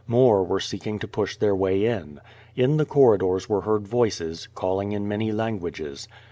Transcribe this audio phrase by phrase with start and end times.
[0.07, 2.21] More were seeking to push their way in.
[2.55, 6.07] In the corri dors were heard voices, calling in many languages.